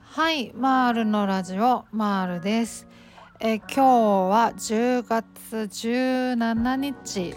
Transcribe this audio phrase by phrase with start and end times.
[0.00, 2.86] はいマールのラジオマールです。
[3.38, 7.34] え今日は10月17日、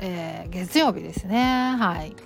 [0.00, 1.76] えー、月曜日ですね。
[1.78, 2.16] はい。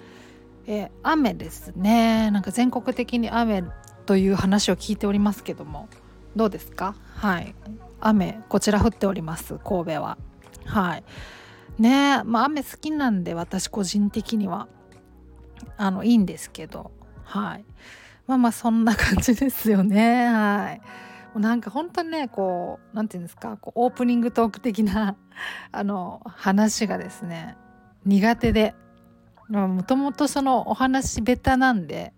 [0.66, 2.30] え、雨ですね。
[2.30, 3.64] なんか全国的に雨
[4.06, 5.90] という話を聞いておりますけども
[6.34, 6.94] どうですか？
[7.16, 7.54] はい。
[8.00, 10.16] 雨こちら降っております神戸は。
[10.64, 11.04] はい。
[11.78, 12.22] ね。
[12.24, 14.68] まあ雨好きなんで私個人的には。
[15.78, 16.90] あのいいんですけど。
[17.24, 17.64] はい。
[18.26, 20.26] まあまあそんな感じですよね。
[20.26, 20.78] はい。
[20.78, 20.82] も
[21.36, 25.16] うなんか本当にねこう何て言うんですかこうオープニングトーク的な
[25.70, 27.56] あの話がですね
[28.04, 28.74] 苦手で。
[29.48, 32.12] もともとそのお話ベタなんで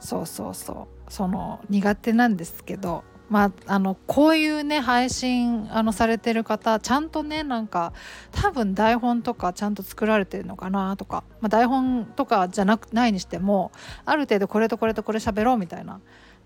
[0.00, 3.04] そうそうそうその苦手なんですけど。
[3.28, 7.92] まあ、あのこういうね配信あのされてる方ちゃんとねなんか
[8.30, 13.72] 多分台本とかちゃんと作られてるのかなとか、まあ、台本とかじゃなくないにしても
[14.04, 16.00] ある程度これとこれとこれ喋ろうみたいな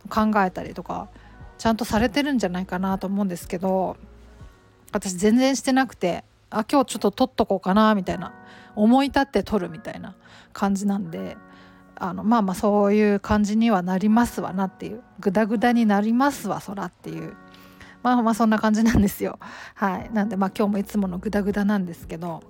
[0.09, 1.09] 考えたりとか
[1.59, 3.99] ちゃんとされてるんじゃないかなと思うんですけど
[4.93, 8.33] 私全然してなくてあ今日ちょっと撮っとこうかなみたいな
[8.75, 10.17] 思い立って撮るみたいな
[10.55, 11.37] 感じなんで
[12.01, 15.03] あのまあまあそういう感じにはなりますわなっていう。
[15.21, 17.37] グダグダになりますわそらっていう。
[18.03, 19.39] まあまあそんな感じなんですよ。
[19.75, 20.11] はい。
[20.13, 22.43] なんでまあ今日もいつものグダグダなんですけど。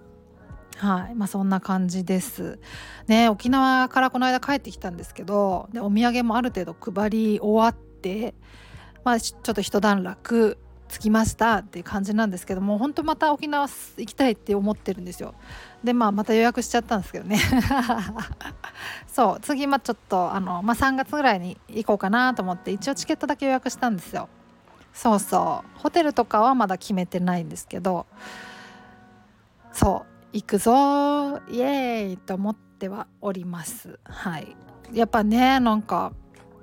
[0.76, 1.16] はい。
[1.16, 2.60] まあそんな感じです。
[3.08, 5.68] ね沖縄からこの間帰ってきたんですけど。
[5.72, 8.34] でお土産もある程度配り終わって。
[9.04, 10.58] まあちょっと一段落。
[10.90, 15.34] 着きましたっていう感じなんですけども本当また沖縄行きたいって思ってるんですよ。
[15.84, 17.38] でまあまた予約しちゃったんですけどね。
[19.06, 24.28] そう次まあちょっとあの、まあ、3月ぐらいに行こうかなと思って一応チケットだけ予約したんですよ。
[24.92, 25.78] そうそう。
[25.78, 28.06] ホテルとかはまだ決めてないんですけど。
[29.72, 33.98] そう行くぞイエーイと思ってはおります。
[34.04, 34.56] はい。
[34.92, 36.12] やっぱねなんか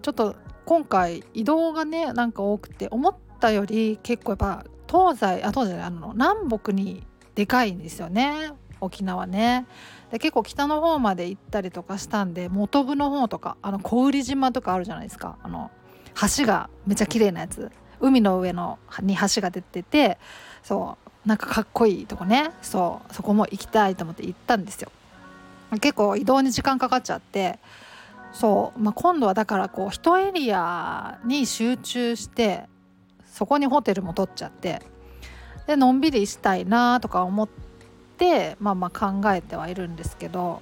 [0.02, 7.04] ちょっと今回移動がねなんか多くて思ったより結構やっぱ東西あ東西あの南北に
[7.36, 8.52] でかいんですよね。
[8.80, 9.66] 沖縄ね。
[10.12, 15.38] で結構北の方まで行ったりとかしたんで本部の方とかあの小売島とかあるじゃないですか。
[15.44, 15.72] あの
[16.38, 17.72] 橋がめちゃ綺麗なやつ。
[18.00, 20.20] 海の上のに橋が出てて
[20.62, 22.52] そうなんかかっこいいとこね。
[22.62, 24.92] そうそこも行きたいと思って行ったんですよ。
[25.82, 27.60] 結構移動に時間かかっちゃって
[28.32, 32.70] そう、まあ、今度はだからこう一エリアに集中して
[33.38, 34.82] そこにホテルも取っちゃって
[35.68, 37.50] でのんびりしたいなとか思っ
[38.18, 40.60] てまあまあ考えてはいるんですけど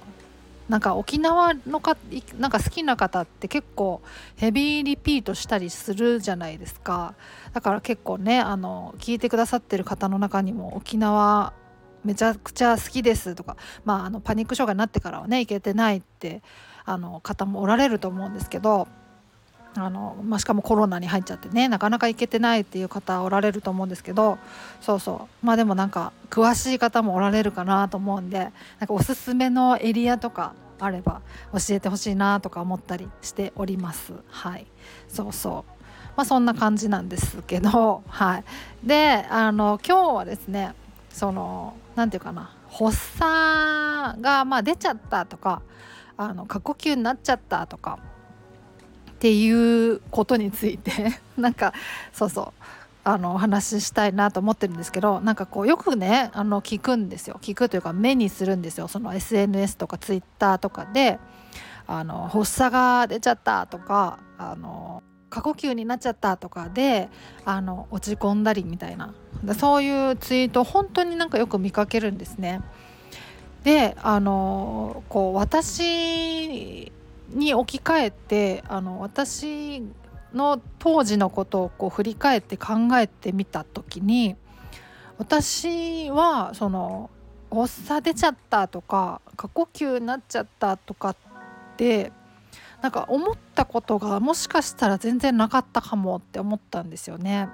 [0.68, 1.96] なんか沖縄のか
[2.38, 4.02] なんか好きな方って結構
[4.36, 7.14] ヘビーリピートしたりするじゃないですか。
[7.54, 11.54] だから結構ねあの聞いてくださってる方の中にも沖縄
[12.04, 16.42] めちゃくちゃ好きですとか、まあ、あのパニック障害になってからはね行けてないって
[16.84, 18.86] あの方もおられると思うんですけど
[19.78, 24.38] あの、まあ、しかもコロナに入っちゃってねなかなか行けてないっていう方おられると思うんですけど
[24.80, 25.46] そうそう。
[25.46, 28.38] まあでもなんか詳しい方もおられるかなと思うんで
[28.78, 31.22] なんかおすすめのエリアとかあれば
[31.52, 34.12] 教えてほしいなとか思ったりしております。
[34.28, 34.66] はい。
[35.08, 35.76] そうそう。
[36.16, 38.44] まあそんな感じなんですけど はい。
[38.84, 40.74] であの今日はですね
[41.10, 45.62] その何て言うかな発作がまあ出ちゃったとか
[46.16, 47.98] あの過呼吸になっちゃったとか
[49.16, 50.92] っていうことについて
[51.38, 51.72] なんか
[52.12, 52.62] そうそう
[53.02, 57.38] あのお話ししたいなと思ってるんですけどなんかこうよくねあの聞くんですよ。
[57.40, 58.88] 聞くというか目にするんですよ。
[58.88, 61.18] その SNS とか Twitter とかで
[61.86, 67.08] あの発作が出ちゃったとかあの過呼吸になっちゃったとかで
[67.44, 69.14] あの落ち込んだりみたいな。
[69.56, 72.60] そういうツイート本当になんかよく見かけるんですね。
[73.62, 76.92] であのこう私
[77.28, 79.82] に置き換えてあの私
[80.32, 84.36] の当時のことをこう振り返って考えてみた時に
[85.18, 87.10] 私はその
[87.50, 91.16] 発作出ちゃったとか過呼吸になっちゃったとかっ
[91.76, 92.12] て
[92.82, 97.48] なんか思ったことがもしかしたら全然なかったかもって思ったんですよね。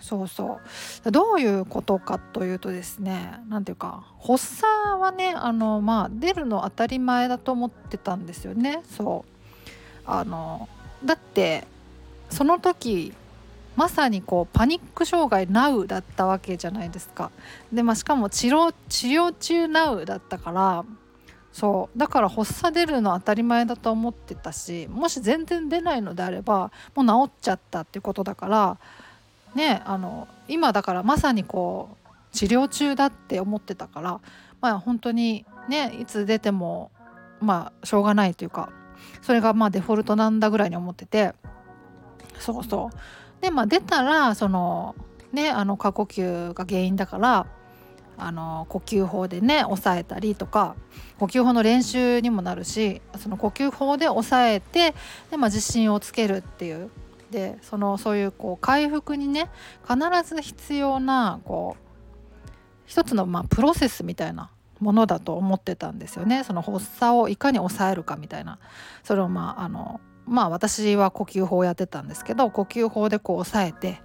[0.00, 0.60] そうそ
[1.06, 1.10] う。
[1.10, 4.66] どういうことかというとですね何ていうか発作
[5.00, 8.82] はねあのまあ出るの当たり前だと思ってたんですよね。
[8.96, 9.38] そう。
[10.06, 10.68] あの
[11.04, 11.66] だって
[12.30, 13.12] その時
[13.76, 17.30] まさにこうパニック障害ナウだったわけじゃないですか。
[17.72, 20.84] で、まあ、しかも治療治療中ナウだったから
[21.52, 21.98] そう。
[21.98, 28.78] だから発作出るの当たり前だと思ってたしもし全然出ないのであればもう治っちゃったっていうことだから
[29.58, 34.20] ねあの今だからまさにこう治療中だって思ってたから
[34.60, 36.92] まあ本当にねいつ出ても
[37.40, 38.70] まあしょうがないというか
[39.20, 41.34] それがまあデフォルトなんだぐらいに思ってて
[42.38, 43.42] そうそう。
[43.42, 44.94] でまあ出たらその
[45.32, 47.46] ねあの過呼吸が原因だから
[48.16, 50.76] あの呼吸法でね抑えたりとか
[51.18, 54.94] 呼吸法の練習にもなるしその呼吸法で抑えて
[55.30, 56.90] で、まあ、自信をつけるっていう
[57.30, 59.50] でそのそういうこう回復にね
[59.86, 59.98] 必
[60.28, 61.88] ず必要なこう
[62.86, 66.44] 一つのまあプロセスみたいなものだと思ってたんですよね。
[66.44, 68.58] その発作をいかに抑えるかみたいな。
[69.02, 74.00] それをまああのまあ私は呼吸法をやってたんですけど呼吸法でこう抑えて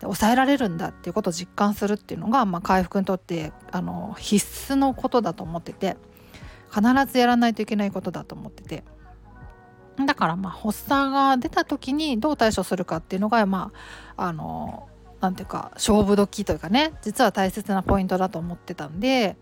[0.00, 5.96] 抑えられるんだっていうことを実感するっていうのが、まあ、回復にとってあの必須のことだと思ってて
[6.70, 8.84] 必ずやらないといけないことだと思ってて。
[10.04, 13.72] だからまあ発作が出た時にどう対処するかっていうのがま
[14.16, 14.88] ああの
[15.20, 19.36] なんていうか勝負時というかね実は大切なポイントだと思ってたんで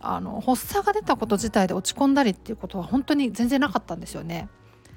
[0.00, 4.48] あの発作が出たこと自体で落ち込んだりっていうことは本当に全然なかったんですよね。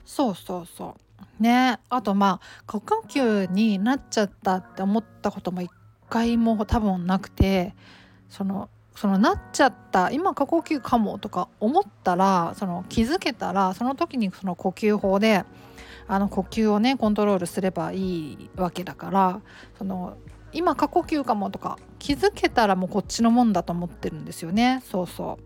[0.06, 0.96] そうそうそ
[1.40, 5.70] うねあとまあ過呼吸になっちゃったって思ったことも一
[6.10, 7.76] 回も多分なくて
[8.30, 15.46] そのそのなっちゃった今過呼吸かもとか思ったらその気づけたらその時にその呼吸法で
[16.08, 19.42] あの呼吸をねコントロールすればいいわけだから
[19.78, 20.18] その
[20.52, 24.82] 今過呼吸かもとか気づけたらもうこっちのもんだと思ってるんですよね。
[24.84, 25.38] そうそ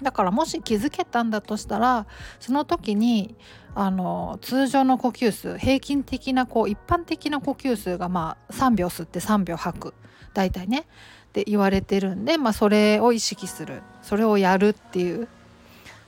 [0.00, 0.02] う。
[0.02, 2.06] だからもし気づけたんだとしたら
[2.40, 3.36] その時に
[3.74, 9.94] あの通常の呼吸数平均的なこう一般的な呼吸数がまあ3秒吸って3秒吐く。
[10.32, 10.86] 大体ね。
[11.34, 15.26] って言われてるんで、まあ、それを意識するそれをやるっていう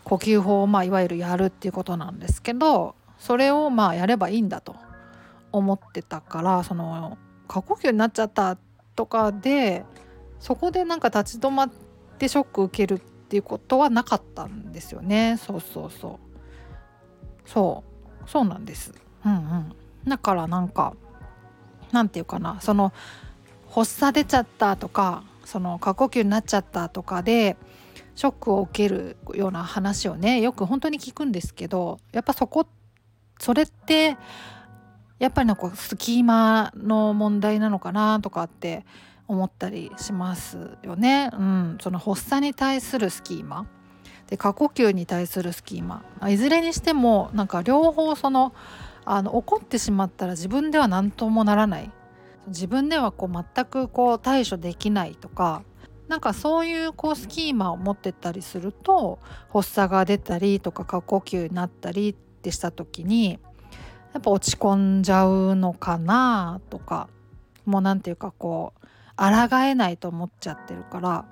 [0.04, 4.76] 呼吸法をまあいわゆるやるっていうことなんですけどそれをまあやればいいんだと
[5.50, 7.18] 思ってたからその
[7.48, 8.56] 過呼吸になっちゃった
[8.94, 9.84] とかで
[10.38, 11.70] そこでなんか立ち止まっ
[12.18, 15.38] てショック受けるっていうことはなかったんですよね。
[15.44, 16.20] そうそうそ
[17.44, 17.48] う。
[17.48, 17.82] そ
[18.24, 18.30] う。
[18.30, 18.94] そうなんです。
[19.24, 19.72] うんうん。
[20.06, 20.94] だからなんか
[21.90, 22.92] なんていうかなその
[23.70, 27.56] 発作出ちゃったとかその過呼吸になっちゃったとかで
[28.14, 32.66] ショックを受けるような話をねよく本当に聞くんですけどやっぱそこ
[33.38, 34.16] それって
[35.18, 38.84] やっぱりなんかスキーマの問題なのかなとかって
[39.28, 41.30] 思ったりしますよね。
[41.32, 43.66] うん、その発作に対するスキーマ
[44.28, 48.52] で過呼吸に対するスキーマいずれにしてもなんか両方その
[49.04, 51.90] あの怒ってしまったら自分では何ともならない
[52.48, 55.62] 自分ではこう全くこう対処できないとか
[56.08, 59.18] なんかそういうこうスキーマを持ってったりすると
[59.52, 63.40] 発作が出たりとか過呼吸になったりってした時に
[64.12, 67.08] やっぱ落ち込んじゃうのかなとか
[67.64, 71.24] もう何て言うかこう抗えないと思っちゃってるから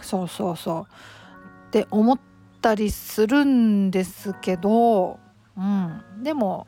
[0.00, 0.86] そうそうそう。
[1.68, 2.20] って思っ
[2.60, 5.18] たりするんですけど、
[5.56, 6.66] うん、でも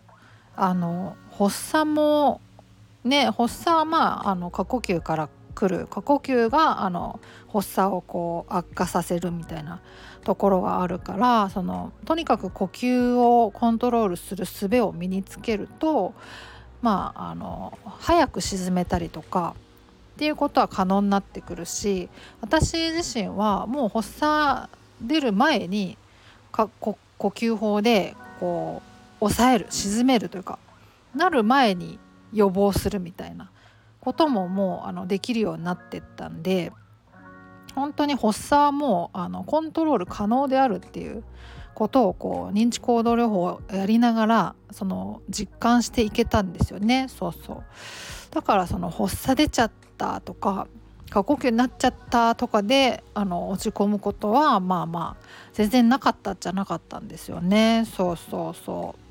[0.56, 2.40] あの発作も
[3.04, 5.86] ね発作はまああの過呼吸から来る。
[5.86, 7.20] 過呼吸があの
[7.52, 9.80] 発作をこう悪化させるみたいな
[10.24, 16.14] ところがあるからそのとにかく呼吸をコントロールする術を身につけると
[16.82, 19.54] まああの早く沈めたりとか
[20.14, 22.08] っていうことは可能になってくるし
[22.40, 24.68] 私自身はもう発作
[25.00, 25.96] 出る前に
[26.52, 28.82] か呼吸法でこ
[29.16, 30.58] う抑える沈めるというか
[31.14, 31.98] なる前に
[32.34, 33.50] 予防するみたいな
[34.00, 36.72] ことももうあのできるようになってったんで
[37.74, 41.24] 本当に発作はもうあのコントロール可能であるっていう
[41.74, 47.06] ことをこう認知行動療法をやりながらその実感していけたんですよね。
[47.08, 47.64] そうそう。
[48.30, 50.68] だからその発作出ちゃったとか
[51.10, 57.84] 過呼吸になっちゃったとかであの落ち込むことはまあまあ全然なかったじゃなかったんですよね。
[57.86, 59.03] そうそうそう。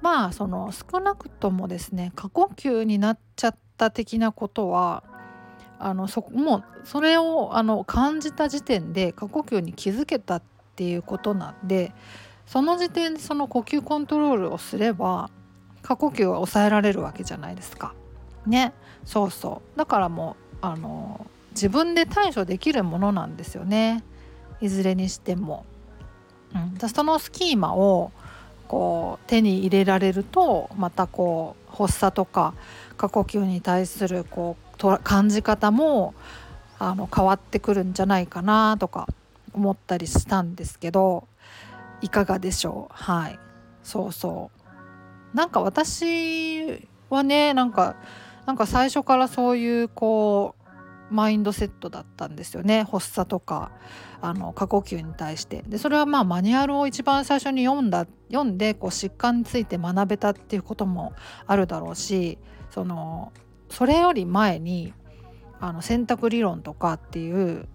[0.00, 5.02] まあその少なくともですね過呼吸になっちゃった的なことは
[5.78, 10.42] あのそもうそれをあの感じた時点で過呼吸に気づけたっ
[10.76, 11.92] ていうことなんで
[12.46, 15.30] その時点でその呼吸コントロールをすれば
[15.82, 17.94] 過呼吸は抑えられるわけじゃないですか。
[18.46, 18.72] ね
[19.04, 24.04] そうそうだからもうあの自分で対処できるものなんですよね
[24.60, 25.64] いずれにしても。
[26.54, 28.10] うん、そのスキーマを
[28.68, 32.54] こう手に入れられるとまたこう発作とか
[32.96, 36.14] 過呼吸に対するこう感じ方も
[36.78, 39.08] あの変わってくるんじゃないかなとか
[39.52, 41.26] 思ったりしたんですけど
[42.02, 42.94] いかがでしょう？
[42.94, 43.38] はい。
[43.82, 44.50] そうそ
[45.34, 45.36] う。
[45.36, 47.96] なんか私はねなんか
[48.46, 50.57] なんか最初からそういうこう
[51.10, 52.86] マインドセットだったんですよね。
[52.90, 53.70] 発作とか
[54.20, 55.62] あの過呼吸に対して。
[55.66, 61.12] でそれはまあマニュアルを一番最初に読んだ読んでこう疾患について学べたっていうことも
[61.46, 62.38] あるだろうし
[62.70, 63.32] その
[63.70, 64.92] それより前に
[65.60, 67.66] あの選択理論とかっていう、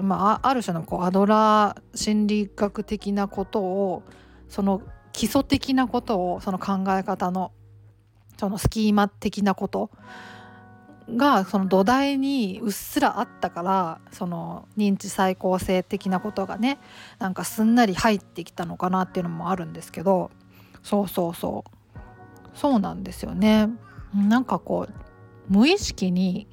[0.00, 4.02] まあ、ある種のこうアドラー心理学的なことを
[4.48, 7.52] その基礎的なことをその考え方の
[8.38, 9.90] そのスキーマ的なこと
[11.10, 16.78] がその土台にうっすらあったからその認知再構成的なことがね
[17.18, 20.30] なんかすんなり入ってきたのかなっていうのもあるんですけど
[20.82, 21.98] そうそうそう
[22.54, 23.68] そうなんですよね。
[24.14, 24.94] なんかこう
[25.48, 26.46] 無意識に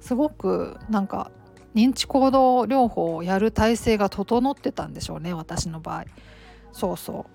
[0.00, 1.30] すごくなんか
[1.74, 6.04] 認知行動療法をやる体制が整ってたんでしょうね私の場合。
[6.72, 7.26] そうそ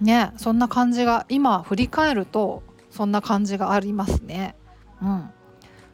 [0.00, 4.56] うねそんな感じが今振り返るとそんな感じがありますね。
[5.00, 5.30] うん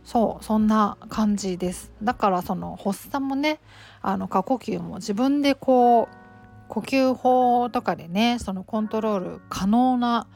[0.08, 1.92] そうそんな感じです。
[2.02, 3.60] だからその発作もね
[4.00, 10.26] あの過呼吸も自分でこう呼吸法とかでねそのコントロール可能な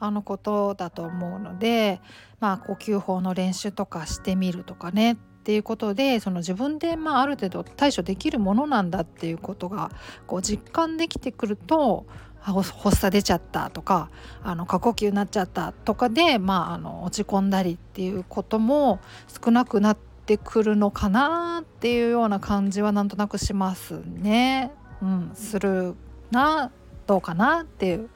[0.00, 2.00] あのことだと思うので
[2.40, 9.92] まあ呼吸法の練習とかしてみるとかねっていうことでその自分でまあある程度対処できるものなんだっていうことが
[10.26, 12.04] こう実感できてくると
[12.40, 14.10] 発作出ちゃったとか
[14.42, 19.00] あの過呼吸になっちゃったとかで、まあ、あの落ち込んだりっていうことも
[19.44, 24.72] 少なくなってくるのかなっていうような感じはなんとなくしますね。
[25.02, 25.94] うん、する
[26.30, 26.70] な
[27.06, 28.10] どうかなっていう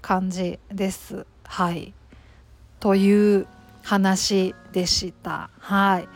[0.00, 1.26] 感じです。
[1.44, 1.94] はい
[2.80, 3.46] という
[3.82, 5.50] 話でした。
[5.58, 6.08] はい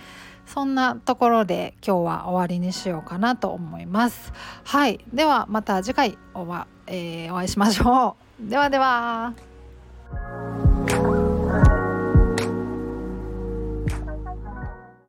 [0.53, 4.35] そんなところで今日は終わりにしようかなと思います。
[4.65, 5.03] はい。
[5.15, 6.47] ではまた次回お,、
[6.95, 8.51] えー、お会いしましょう。
[8.51, 9.33] ではでは。